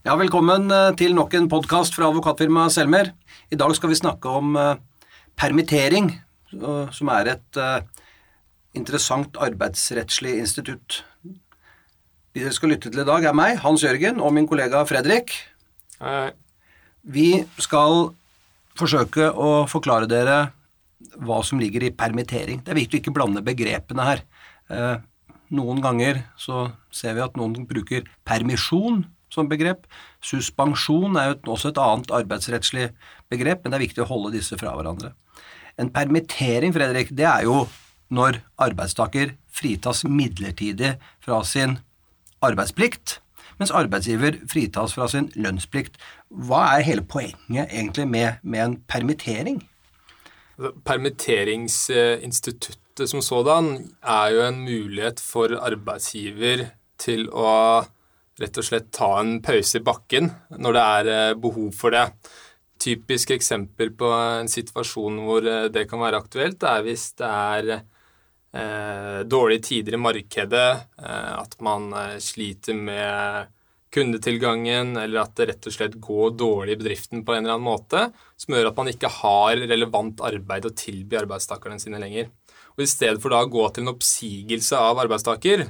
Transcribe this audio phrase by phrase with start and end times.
[0.00, 3.10] Ja, Velkommen eh, til nok en podkast fra advokatfirmaet Selmer.
[3.52, 4.78] I dag skal vi snakke om uh,
[5.36, 6.08] permittering,
[6.56, 7.60] uh, som er et
[8.72, 11.02] interessant arbeidsrettslig institutt.
[11.20, 15.36] De dere skal lytte til i dag, er meg, Hans Jørgen, og min kollega Fredrik.
[16.00, 16.32] Hei.
[17.04, 17.28] Vi
[17.60, 18.14] skal
[18.80, 20.40] forsøke å forklare dere
[21.20, 22.64] hva som ligger i permittering.
[22.64, 24.26] Det er viktig å ikke blande begrepene her.
[25.52, 29.02] Noen ganger så ser vi at noen bruker permisjon
[29.32, 29.86] som begrep.
[30.24, 32.86] Suspensjon er jo også et annet arbeidsrettslig
[33.32, 35.08] begrep, men det er viktig å holde disse fra hverandre.
[35.80, 37.56] En permittering, Fredrik, det er jo
[38.10, 41.78] når arbeidstaker fritas midlertidig fra sin
[42.42, 43.20] arbeidsplikt,
[43.60, 45.94] mens arbeidsgiver fritas fra sin lønnsplikt.
[46.28, 49.68] Hva er hele poenget egentlig med, med en permittering?
[50.58, 56.66] Altså, permitteringsinstituttet som sådan er jo en mulighet for arbeidsgiver
[57.00, 57.84] til å
[58.40, 62.06] rett og slett ta en pause i bakken når det er eh, behov for det.
[62.80, 67.72] Typisk eksempel på en situasjon hvor eh, det kan være aktuelt, er hvis det er
[67.76, 70.68] eh, dårlige tider i markedet,
[71.02, 73.56] eh, at man eh, sliter med
[73.90, 77.66] kundetilgangen, eller at det rett og slett går dårlig i bedriften på en eller annen
[77.66, 78.04] måte,
[78.38, 82.30] som gjør at man ikke har relevant arbeid å tilby arbeidstakerne sine lenger.
[82.76, 85.66] Og I stedet for da å gå til en oppsigelse av arbeidstaker,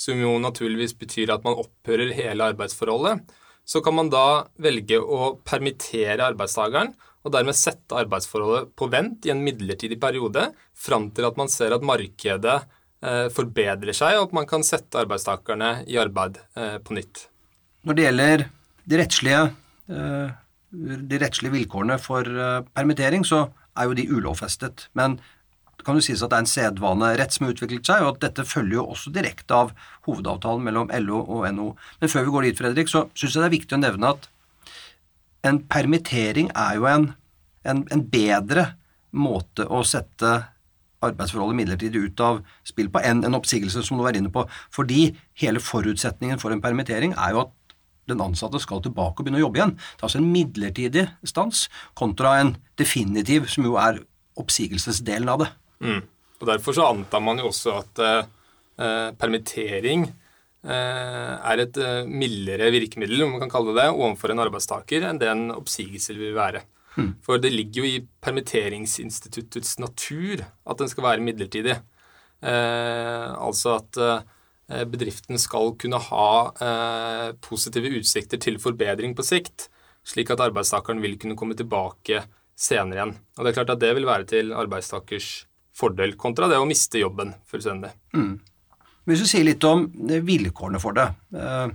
[0.00, 3.20] som jo naturligvis betyr at man opphører hele arbeidsforholdet,
[3.68, 9.32] så kan man da velge å permittere arbeidstakeren og dermed sette arbeidsforholdet på vent i
[9.34, 12.56] en midlertidig periode fram til at man ser at markedet
[13.04, 17.26] eh, forbedrer seg, og at man kan sette arbeidstakerne i arbeid eh, på nytt.
[17.84, 18.46] Når det gjelder
[18.90, 19.42] de rettslige,
[19.92, 20.32] eh,
[21.12, 22.24] de rettslige vilkårene for
[22.72, 24.88] permittering, så er jo de ulovfestet.
[24.96, 25.18] Men
[25.86, 28.46] kan jo sies at det er en sedvanerett som har utviklet seg, og at dette
[28.48, 29.72] følger jo også direkte av
[30.08, 31.70] hovedavtalen mellom LO og NHO.
[32.02, 34.30] Men før vi går dit, Fredrik, så syns jeg det er viktig å nevne at
[35.48, 37.10] en permittering er jo en,
[37.64, 38.66] en, en bedre
[39.16, 40.34] måte å sette
[41.04, 44.44] arbeidsforholdet midlertidig ut av spill på enn en oppsigelse, som du var inne på.
[44.74, 47.56] Fordi hele forutsetningen for en permittering er jo at
[48.10, 49.76] den ansatte skal tilbake og begynne å jobbe igjen.
[49.76, 51.66] Det er altså en midlertidig stans
[51.98, 54.02] kontra en definitiv, som jo er
[54.40, 55.50] oppsigelsesdelen av det.
[55.84, 56.02] Mm.
[56.40, 62.70] Og Derfor så antar man jo også at eh, permittering eh, er et eh, mildere
[62.72, 66.36] virkemiddel om man kan kalle det det, overfor en arbeidstaker enn det en oppsigelse vil
[66.36, 66.64] være.
[66.96, 67.12] Mm.
[67.24, 71.76] For det ligger jo i permitteringsinstituttets natur at den skal være midlertidig.
[72.40, 79.68] Eh, altså at eh, bedriften skal kunne ha eh, positive utsikter til forbedring på sikt,
[80.08, 82.24] slik at arbeidstakeren vil kunne komme tilbake
[82.56, 83.14] senere igjen.
[83.36, 85.30] Og det er klart at det vil være til arbeidstakers
[85.80, 87.90] fordel, kontra det å miste jobben fullstendig.
[88.16, 88.36] Mm.
[89.08, 91.08] Hvis du sier litt om vilkårene for det.
[91.34, 91.72] Eh,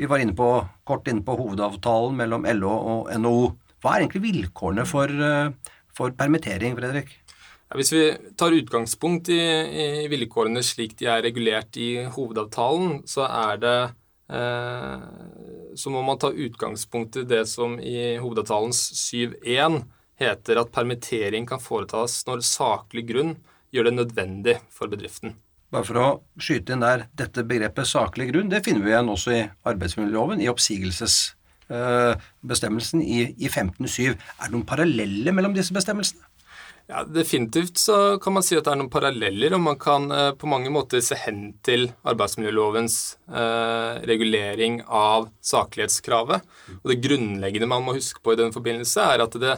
[0.00, 0.48] vi var inne på,
[0.88, 3.50] kort inne på hovedavtalen mellom LO og NHO.
[3.82, 7.12] Hva er egentlig vilkårene for, eh, for permittering, Fredrik?
[7.68, 8.04] Ja, hvis vi
[8.36, 13.78] tar utgangspunkt i, i, vilkårene slik de er regulert i hovedavtalen, så er det
[14.32, 15.00] eh,
[15.76, 19.84] Så må man ta utgangspunkt i det som i hovedavtalens 7.1
[20.20, 23.32] heter at permittering kan foretas når saklig grunn
[23.72, 25.30] gjør det nødvendig for bedriften.
[25.72, 29.30] Bare for å skyte inn der, dette begrepet saklig grunn, det finner vi igjen også
[29.32, 34.12] i arbeidsmiljøloven, i oppsigelsesbestemmelsen i, i 15.7.
[34.12, 36.28] Er det noen paralleller mellom disse bestemmelsene?
[36.90, 40.34] Ja, Definitivt så kan man si at det er noen paralleller, og man kan eh,
[40.36, 46.40] på mange måter se hen til arbeidsmiljølovens eh, regulering av saklighetskravet.
[46.82, 49.54] Og Det grunnleggende man må huske på i den forbindelse, er at det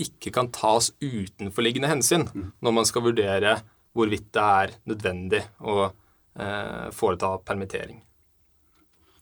[0.00, 3.58] ikke kan tas utenforliggende hensyn når man skal vurdere
[3.94, 8.02] hvorvidt det er nødvendig å eh, foreta permittering.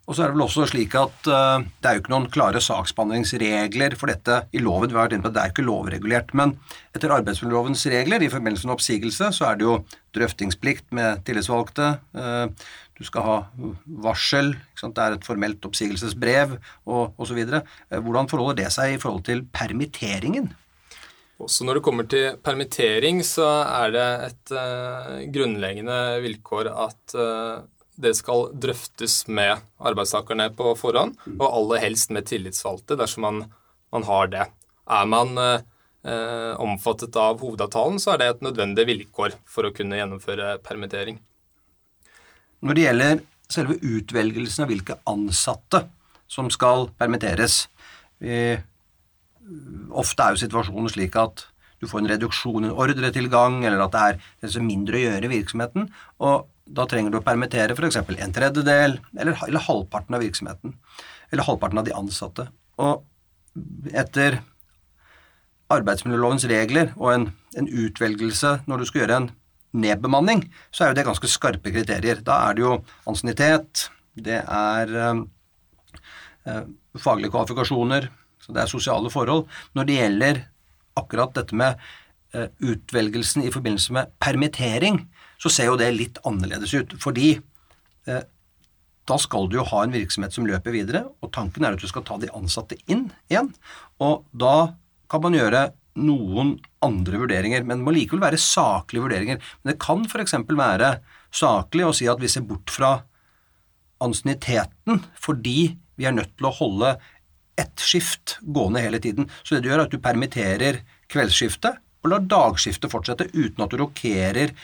[0.02, 2.60] Og så er Det vel også slik at uh, det er jo ikke noen klare
[2.62, 4.90] saksbehandlingsregler for dette i loven.
[4.90, 6.32] Vi har vært inne på at Det er ikke lovregulert.
[6.34, 6.56] Men
[6.90, 9.76] etter arbeidsmiljølovens regler i forbindelse med oppsigelse, så er det jo
[10.16, 11.92] drøftingsplikt med tillitsvalgte.
[12.18, 12.50] Uh,
[12.98, 13.36] du skal ha
[14.04, 16.58] varsel, det er et formelt oppsigelsesbrev
[16.90, 17.38] og osv.
[17.54, 17.62] Uh,
[18.02, 20.50] hvordan forholder det seg i forhold til permitteringen?
[21.42, 27.64] Også når det kommer til permittering, så er det et uh, grunnleggende vilkår at uh,
[28.02, 33.42] det skal drøftes med arbeidstakerne på forhånd, og aller helst med tillitsvalgte dersom man,
[33.94, 34.46] man har det.
[34.86, 39.98] Er man uh, omfattet av hovedavtalen, så er det et nødvendig vilkår for å kunne
[39.98, 41.18] gjennomføre permittering.
[42.62, 43.22] Når det gjelder
[43.52, 45.84] selve utvelgelsen av hvilke ansatte
[46.30, 47.66] som skal permitteres
[48.22, 48.54] vi
[49.90, 51.46] ofte er jo situasjonen slik at
[51.82, 55.26] du får en reduksjon i ordretilgang, eller at det er, det er mindre å gjøre
[55.26, 55.88] i virksomheten,
[56.22, 57.98] og da trenger du å permittere f.eks.
[57.98, 60.76] en tredjedel eller, eller, halvparten av virksomheten.
[61.32, 62.46] eller halvparten av de ansatte.
[62.78, 63.02] Og
[63.92, 64.38] etter
[65.72, 67.26] arbeidsmiljølovens regler og en,
[67.58, 69.30] en utvelgelse når du skal gjøre en
[69.72, 72.20] nedbemanning, så er jo det ganske skarpe kriterier.
[72.24, 72.74] Da er det jo
[73.08, 75.22] ansiennitet, det er øh,
[77.00, 78.10] faglige kvalifikasjoner,
[78.42, 79.46] så det er sosiale forhold.
[79.78, 80.42] Når det gjelder
[80.98, 81.80] akkurat dette med
[82.34, 85.04] eh, utvelgelsen i forbindelse med permittering,
[85.42, 86.96] så ser jo det litt annerledes ut.
[87.02, 88.24] Fordi eh,
[89.08, 91.90] da skal du jo ha en virksomhet som løper videre, og tanken er at du
[91.90, 93.50] skal ta de ansatte inn igjen.
[94.02, 94.74] Og da
[95.10, 95.70] kan man gjøre
[96.02, 96.54] noen
[96.84, 99.40] andre vurderinger, men det må likevel være saklige vurderinger.
[99.62, 100.38] Men det kan f.eks.
[100.48, 100.94] være
[101.32, 102.94] saklig å si at vi ser bort fra
[104.02, 106.94] ansienniteten fordi vi er nødt til å holde
[107.60, 109.28] ett skift gående hele tiden.
[109.42, 110.82] Så det du gjør, er at du permitterer
[111.12, 114.54] kveldsskiftet og lar dagskiftet fortsette uten at du rokerer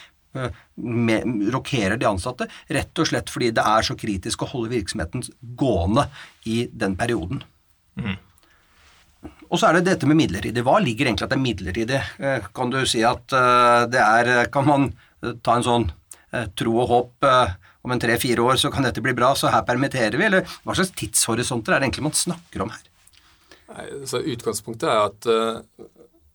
[0.75, 5.23] med, rokerer de ansatte, rett og slett fordi det er så kritisk å holde virksomheten
[5.57, 6.05] gående
[6.49, 7.41] i den perioden.
[7.99, 8.17] Mm.
[9.49, 10.63] Og så er det dette med midlertidig.
[10.63, 12.01] Hva ligger egentlig at det er midlertidig?
[12.21, 14.91] Eh, kan du si at eh, det er Kan man
[15.43, 15.89] ta en sånn
[16.59, 17.25] tro og håp
[17.85, 20.27] om en tre-fire år så kan dette bli bra, så her permitterer vi?
[20.27, 22.83] Eller hva slags tidshorisonter er det egentlig man snakker om her?
[23.69, 25.29] Nei, så Utgangspunktet er at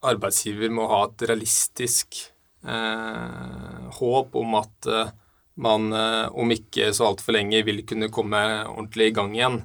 [0.05, 2.19] arbeidsgiver må ha et realistisk
[2.67, 5.13] uh, håp om at uh,
[5.55, 9.61] man eh, om ikke så altfor lenge vil kunne komme ordentlig i gang igjen.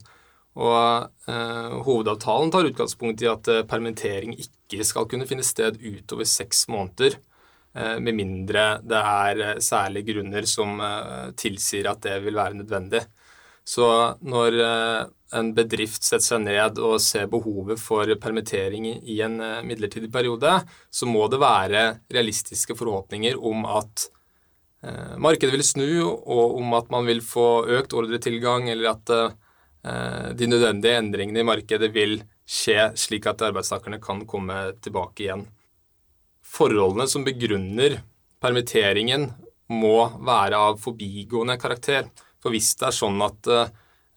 [0.59, 6.27] Og eh, Hovedavtalen tar utgangspunkt i at eh, permittering ikke skal kunne finne sted utover
[6.29, 7.28] seks måneder, eh,
[7.99, 10.81] med mindre det er særlige grunner som
[11.39, 13.01] tilsier at det vil være nødvendig.
[13.63, 13.87] Så
[14.25, 14.57] når
[15.37, 20.55] en bedrift setter seg ned og ser behovet for permittering i en eh, midlertidig periode,
[20.89, 24.07] så må det være realistiske forhåpninger om at
[24.83, 30.33] eh, markedet vil snu, og om at man vil få økt ordretilgang, eller at eh,
[30.39, 35.45] de nødvendige endringene i markedet vil skje slik at arbeidstakerne kan komme tilbake igjen.
[36.49, 37.99] Forholdene som begrunner
[38.41, 39.29] permitteringen,
[39.69, 42.07] må være av forbigående karakter.
[42.41, 43.49] For hvis det er sånn at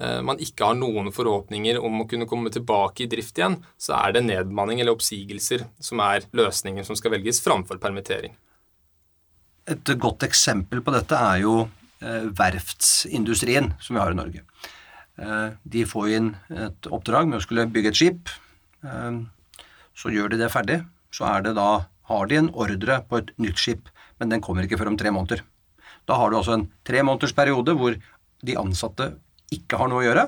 [0.02, 3.94] Eh, man ikke har noen forhåpninger om å kunne komme tilbake i drift igjen, så
[4.00, 8.35] er det nedbemanning eller oppsigelser som er løsningen som skal velges framfor permittering.
[9.70, 11.55] Et godt eksempel på dette er jo
[12.02, 14.43] eh, verftsindustrien som vi har i Norge.
[15.23, 18.32] Eh, de får inn et oppdrag med å skulle bygge et skip.
[19.94, 20.81] Så gjør de det ferdig.
[21.14, 24.66] Så er det da, har de en ordre på et nytt skip, men den kommer
[24.66, 25.43] ikke før om tre måneder.
[26.08, 27.96] Da har du altså en tre måneders periode hvor
[28.43, 29.12] de ansatte
[29.54, 30.25] ikke har noe å gjøre.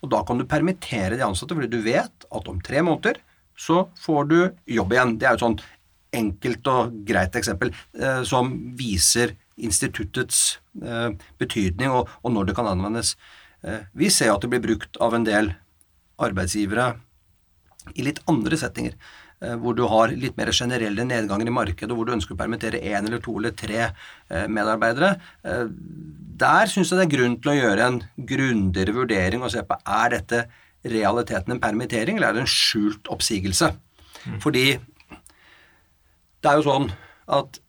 [0.00, 3.20] Og da kan du permittere de ansatte, fordi du vet at om tre måneder
[3.60, 4.38] så får du
[4.78, 5.18] jobb igjen.
[5.20, 5.66] Det er jo et sånt
[6.16, 12.70] enkelt og greit eksempel eh, som viser instituttets eh, betydning og, og, når det kan
[12.70, 13.14] anvendes.
[13.62, 15.52] Eh, vi ser at det blir brukt av en del
[16.20, 16.94] arbeidsgivere
[17.94, 18.96] i litt andre settinger.
[19.40, 22.80] Eh, hvor du har litt mer generelle nedganger i markedet, hvor du ønsker å permittere
[22.84, 25.14] én eller to eller tre eh, medarbeidere.
[25.48, 25.62] Eh,
[26.42, 29.78] der syns jeg det er grunn til å gjøre en grundigere vurdering og se på
[29.80, 30.42] er dette
[30.84, 33.72] realiteten en permittering, eller er det en skjult oppsigelse.
[34.26, 34.36] Mm.
[34.44, 34.66] Fordi
[36.40, 36.90] det er jo sånn
[37.40, 37.60] at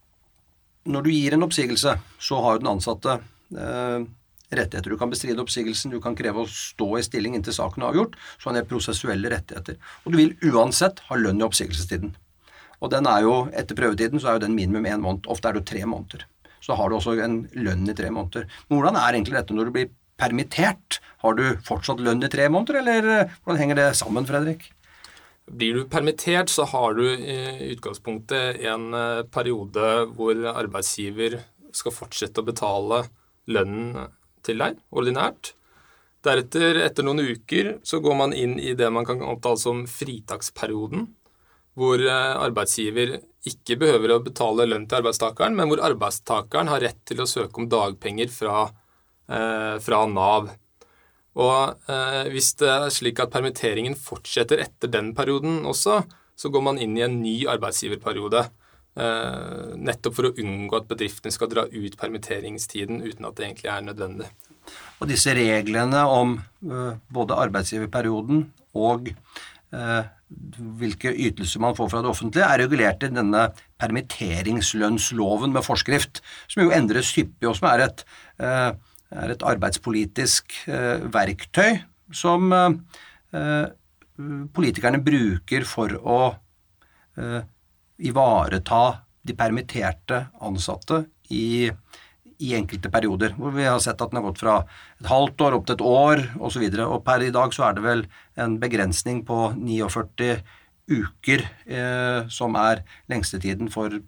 [0.91, 3.15] når du gir en oppsigelse, så har jo den ansatte
[3.55, 4.09] eh,
[4.57, 4.91] rettigheter.
[4.91, 8.17] Du kan bestride oppsigelsen, du kan kreve å stå i stilling inntil saken er avgjort.
[8.37, 9.79] Så har det prosessuelle rettigheter.
[10.05, 12.13] Og du vil uansett ha lønn i oppsigelsestiden.
[12.81, 15.29] Og den er jo, etter prøvetiden så er jo den minimum én måned.
[15.31, 16.25] Ofte er det tre måneder.
[16.61, 18.47] Så har du også en lønn i tre måneder.
[18.67, 19.89] Men hvordan er egentlig dette når du blir
[20.21, 20.99] permittert?
[21.21, 24.67] Har du fortsatt lønn i tre måneder, eller eh, hvordan henger det sammen, Fredrik?
[25.51, 31.39] Blir du permittert, så har du i utgangspunktet en eh, periode hvor arbeidsgiver
[31.75, 33.03] skal fortsette å betale
[33.51, 34.09] lønnen
[34.45, 35.53] til deg ordinært.
[36.21, 41.07] Deretter, etter noen uker, så går man inn i det man kan opptale som fritaksperioden,
[41.79, 43.15] hvor eh, arbeidsgiver
[43.49, 47.63] ikke behøver å betale lønn til arbeidstakeren, men hvor arbeidstakeren har rett til å søke
[47.63, 48.67] om dagpenger fra,
[49.31, 50.51] eh, fra Nav.
[51.41, 56.03] Og eh, hvis det er slik at permitteringen fortsetter etter den perioden også,
[56.37, 58.45] så går man inn i en ny arbeidsgiverperiode.
[58.91, 63.69] Eh, nettopp for å unngå at bedriftene skal dra ut permitteringstiden uten at det egentlig
[63.71, 64.27] er nødvendig.
[64.99, 66.33] Og disse reglene om
[66.67, 68.43] uh, både arbeidsgiverperioden
[68.77, 69.07] og
[69.71, 70.03] uh,
[70.81, 73.45] hvilke ytelser man får fra det offentlige, er regulert i denne
[73.81, 76.19] permitteringslønnsloven med forskrift,
[76.51, 78.03] som jo endres hyppig, og som er et,
[78.39, 80.55] er et arbeidspolitisk
[81.11, 81.81] verktøy
[82.15, 82.47] som
[84.55, 86.21] politikerne bruker for å
[88.01, 88.83] ivareta
[89.21, 91.69] de permitterte ansatte i,
[92.41, 94.57] i enkelte perioder, hvor vi har sett at den har gått fra
[94.99, 96.65] et halvt år opp til et år osv.
[96.65, 98.03] Og, så og per i dag så er det vel
[98.41, 100.33] en begrensning på 49
[100.91, 104.01] uker eh, som er lengstetiden for,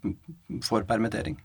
[0.66, 1.38] for permittering.